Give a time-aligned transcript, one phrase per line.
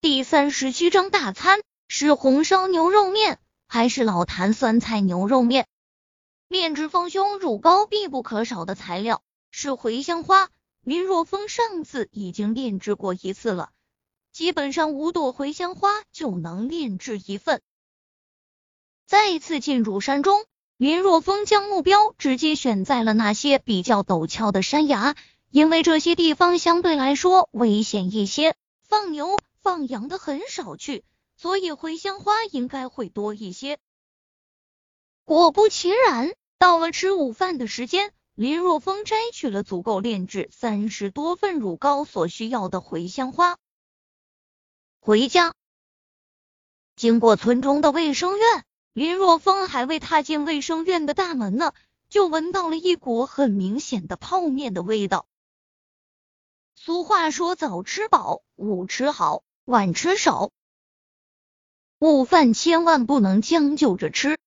[0.00, 5.66] 第三十七章大餐是红烧牛肉面还是老坛酸菜牛肉面？
[6.46, 10.50] 炼制丰胸乳膏必不可少的材料是茴香花。
[10.84, 13.70] 林若风上次已经炼制过一次了，
[14.30, 17.60] 基本上五朵茴香花就能炼制一份。
[19.04, 20.44] 再一次进入山中，
[20.76, 25.16] 林若风将目标直接选在了那些比较陡峭的山崖，
[25.50, 28.54] 因为这些地方相对来说危险一些，
[28.86, 29.42] 放牛。
[29.68, 31.04] 放羊的很少去，
[31.36, 33.78] 所以茴香花应该会多一些。
[35.26, 43.58] 果不其然，到了吃午饭的时间，林若风摘取了足够炼制三十多份乳膏所需要的茴香花。
[45.00, 45.54] 回家，
[46.96, 51.74] 经过村中的卫生院，林若风还未踏进卫生院的大门呢，
[52.08, 55.28] 就闻到了一股很明显的泡面的味道。
[56.74, 59.42] 俗话说，早吃饱，午吃好。
[59.68, 60.50] 晚吃少，
[61.98, 64.38] 午饭千万不能将就着吃。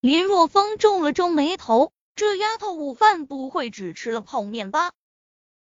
[0.00, 4.92] 林若风皱了皱眉头，这丫头午饭不会只吃了泡面吧？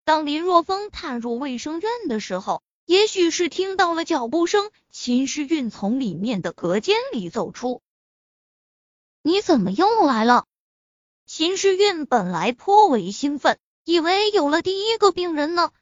[0.05, 7.83] 当林若风踏入卫生院的时候，也许是听到了脚步声，秦时运从里面的隔间里走出。
[9.23, 10.47] 你怎么又来了？
[11.27, 15.73] 秦时运本来颇为兴奋，以为有了第一个病人呢，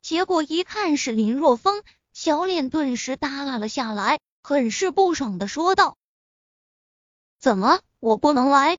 [0.00, 1.84] 结果一看是林若风。
[2.20, 5.96] 小脸顿时耷拉了下来，很是不爽的说道
[7.38, 8.76] ：“怎么，我不能来？”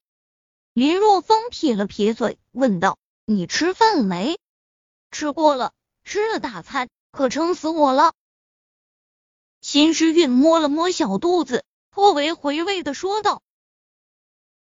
[0.75, 4.37] 林若风撇了撇嘴，问道：“你吃饭了没
[5.09, 5.71] ？”“吃过了，
[6.03, 8.11] 吃了大餐，可撑死我了。”
[9.61, 13.41] 秦时运摸了摸小肚子，颇为回味的说道：“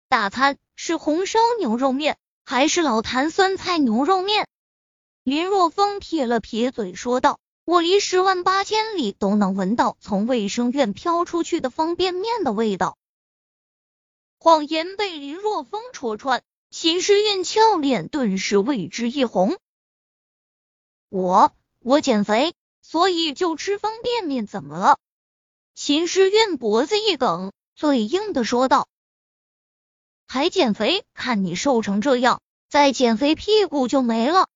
[0.07, 4.47] 大餐是红烧牛肉面，还是老坛酸菜牛肉面？”
[5.23, 7.41] 林若风撇了撇嘴，说道。
[7.65, 12.97] 我离十万八千里都能闻到从卫生院飘出去的方便面的味道。
[14.37, 19.57] 谎言被林若风戳穿，秦时运俏脸顿时为之一红。
[21.07, 24.99] 我我减肥，所以就吃方便面，怎么了？
[25.73, 28.89] 秦时运脖子一梗，嘴硬的说道
[30.27, 31.05] ：“还减肥？
[31.13, 34.49] 看你瘦成这样，再减肥屁股就没了。”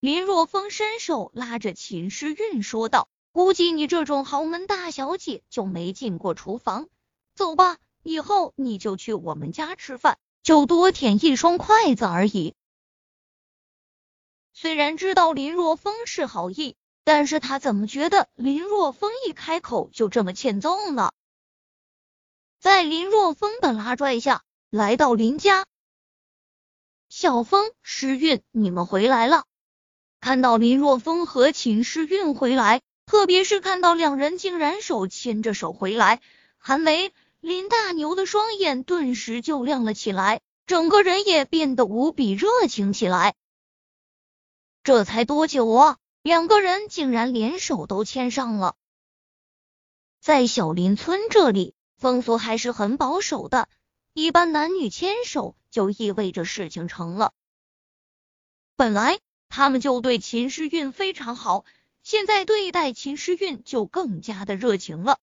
[0.00, 6.88] 林若风伸手拉着秦诗韵说道：“估计你这种豪门大小姐就没进过厨房。
[7.34, 12.54] 走吧，以后你就去我们家吃饭，就多舔一双筷子而已。”
[14.52, 21.12] 虽然知道林若风是好意，但是他怎么觉得林若风一开口就这么欠揍呢？
[22.58, 25.66] 在林若风的拉拽下，来到林家，
[27.08, 29.44] 小风、诗韵，你们回来了。
[30.20, 36.20] 看到林若风和秦诗韵回来，特别是看到两人竟然手牵着手回来，
[36.58, 43.34] 韩梅、林大牛的双眼顿时就亮了起来，整个人也变得无比热情起来。
[44.82, 48.74] 这才多久啊，两个人竟然连手都牵上了。
[50.20, 53.68] 在小林村这里，风俗还是很保守的，
[54.12, 57.32] 一般男女牵手就意味着事情成了。
[58.74, 59.20] 本来。
[59.48, 61.64] 他们就对秦诗韵非常好，
[62.02, 65.18] 现在对待秦诗韵就更加的热情了。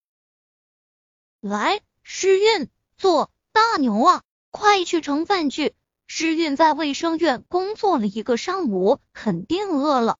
[1.39, 3.31] 来，诗韵，坐。
[3.51, 5.75] 大牛啊，快去盛饭去。
[6.07, 10.17] 诗韵在卫生院工作了一个上午，肯定饿了。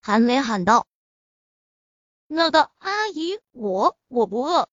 [0.00, 0.86] 韩梅喊道
[2.28, 4.68] ：“那个阿姨，我我不饿。”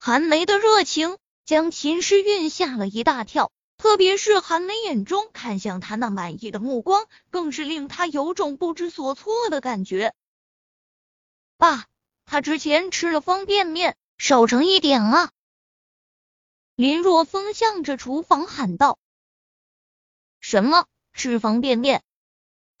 [0.00, 3.52] 韩梅的热情将秦诗韵吓了一大跳。
[3.86, 10.12] 特别是韩梅眼中看向他那满意的目光，更是令他有种不知所措的感觉。
[11.56, 11.86] 爸，
[12.24, 15.30] 他之前吃了方便面，少盛一点啊！
[16.74, 18.98] 林若风向着厨房喊道
[20.40, 22.02] ：“什么吃方便面？”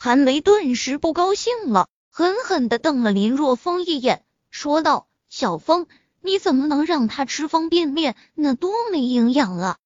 [0.00, 5.86] 韩梅顿时不高兴了，狠狠的瞪了林若风一眼，说道：“小风，
[6.20, 8.16] 你怎么能让他吃方便面？
[8.34, 9.78] 那多没营养啊！”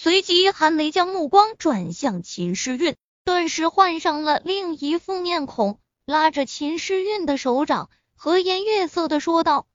[0.00, 9.66] 随即，韩梅将目光转向秦诗韵，顿时换上了另一副面孔，拉着秦诗韵的手掌，和颜悦色的说道：“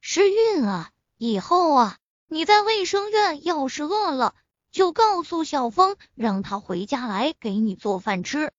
[0.00, 4.34] 诗韵啊，以后啊，你在卫生院要是饿了，
[4.72, 8.54] 就告诉小峰，让他回家来给你做饭吃。”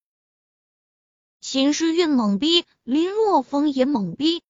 [1.42, 4.44] 秦诗韵懵逼，林若风也懵逼。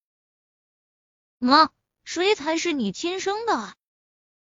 [1.39, 1.69] 妈，
[2.03, 3.73] 谁才是你亲生的？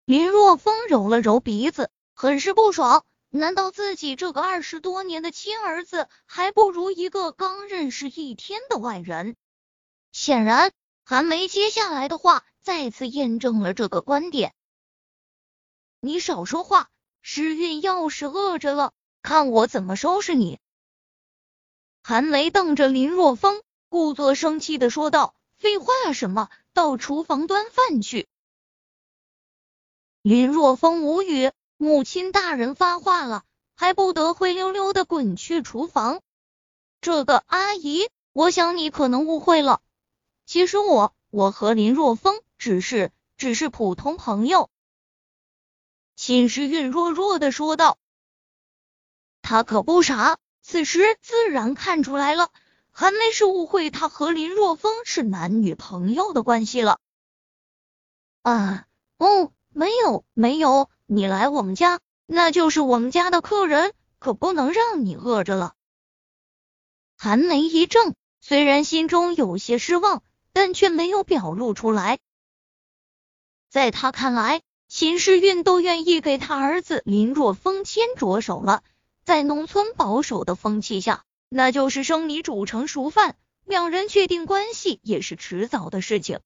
[0.05, 1.91] 林若风揉了揉鼻子。
[2.17, 9.35] 很是不爽，难道自己这个二十多年的亲儿子还不如一个刚认识一天的外人？
[10.13, 10.71] 显然，
[11.03, 14.55] 韩梅接下来的话再次验证了这个观点。
[15.99, 16.89] 你少说话，
[17.21, 20.57] 时运要是饿着了，看我怎么收拾你！
[22.01, 26.49] 韩梅瞪着林若风，故作生气的说道：“废话什么？
[26.71, 28.29] 到厨房端饭去！”
[30.23, 31.51] 林若风无语。
[31.77, 33.43] 母亲大人发话了，
[33.75, 36.21] 还不得灰溜溜的滚去厨房？
[37.01, 39.81] 这个阿姨，我想你可能误会了。
[40.45, 44.69] 其实我，我和林若风只是，只是普通朋友。
[46.15, 47.97] 秦时运弱弱的说道。
[49.41, 52.51] 他可不傻，此时自然看出来了，
[52.89, 56.99] 韩梅是误会他和林若风是男女朋友的关系了。
[58.43, 58.87] 啊，
[59.17, 60.89] 哦，没有，没有。
[61.07, 65.75] 你来我们家，那就是我们家的客人，可不能让你饿着了。
[67.15, 72.17] 韩梅一怔，虽然心中有些失望，但却没有表露出来。
[73.69, 78.83] 在他看来，秦时运都愿意给他儿子林若风牵着手了，
[79.23, 86.39] 在农村保守的风气下，那就是生米煮成熟饭，两人确定关系也是迟早的事情。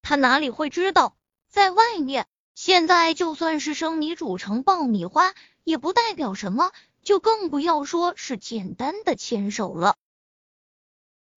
[0.00, 1.16] 他哪里会知道，
[1.50, 2.26] 在外面。
[2.54, 9.96] 现在就算是生米煮成爆米花，也不代表什么，就更不要说是简单的牵手了。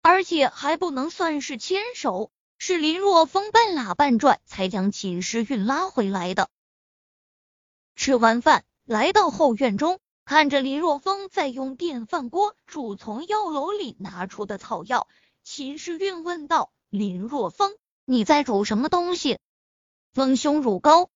[0.02, 6.50] 而且还不能算是牵手，是林若风半拉半拽才将秦时运拉回来的。
[7.96, 15.08] 吃完饭，来到后院中，看着林若风在用电饭锅煮从药楼里拿出的草药，
[15.44, 19.40] 秦时运问道：“林若风，你在煮什么东西？”
[20.14, 21.10] 丰胸乳膏。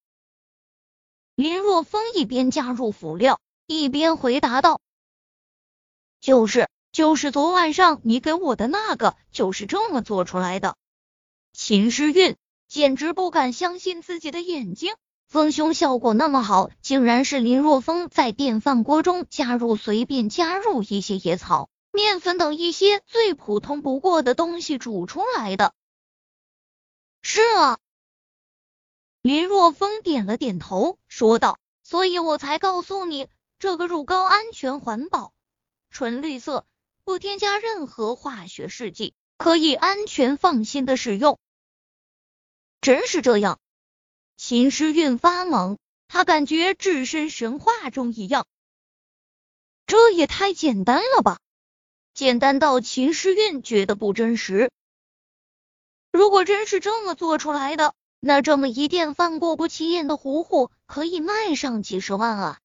[1.36, 4.82] 林若风一边加入辅料，一边回答道
[6.20, 10.76] ：“就是，就是昨晚上你给我的那个，就是这么做出来的。”
[11.54, 14.96] 秦诗韵简直不敢相信自己的眼睛，
[15.28, 25.76] 丰胸效果那么好，竟然是林若风在电饭锅中加入随便加入一些野草、面粉等一些最普通不过的东西煮出来的。
[27.22, 27.78] 是啊。
[29.28, 33.28] 林若风点了点头，说道：“所以我才告诉你，
[33.60, 35.34] 这个乳膏安全环保，
[35.90, 36.66] 纯绿色，
[37.04, 41.38] 不添加任何化学试剂，可以安全放心的使用。”
[42.80, 43.60] 真是这样？
[44.38, 45.78] 秦诗韵发懵，
[46.08, 48.48] 他感觉置身神话中一样。
[49.88, 51.40] 这也太简单了吧？
[52.14, 54.72] 简单到秦诗韵觉得不真实。
[56.14, 57.94] 如果真是这么做出来的。
[58.20, 62.60] 那这么一电饭锅不起眼的糊糊，可以卖上几十万啊！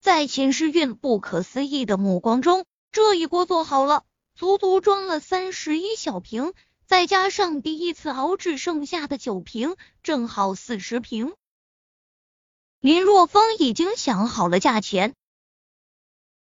[0.00, 4.04] 在秦时运不可思议的目光中，这一锅做好了，
[4.34, 6.52] 足足装了三十一小瓶，
[6.84, 11.34] 再加上第一次熬制剩下的酒瓶，正好四十瓶。
[12.80, 15.14] 林若风已经想好了价钱，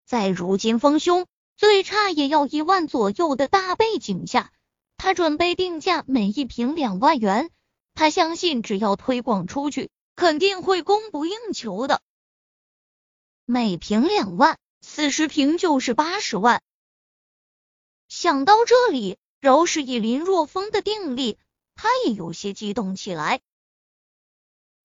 [0.06, 1.26] 在如今丰胸
[1.56, 4.52] 最差也要一万左右的大背景下。
[4.98, 7.52] 他准备定价每一瓶两万元，
[7.94, 12.02] 他相信只要推广出去，肯定会供不应求的。
[13.46, 16.62] 每瓶两万，四十瓶就是八十万。
[18.10, 21.38] 想到这里，饶是以林若风的定力，
[21.76, 23.40] 他也有些激动起来。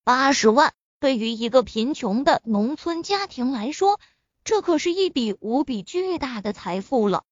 [0.05, 3.99] 八十万对于一个贫穷的农村家庭来说，
[4.45, 7.25] 这可是一笔无比巨大的财富了。